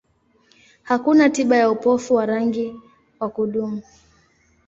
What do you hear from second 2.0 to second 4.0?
wa rangi wa kudumu.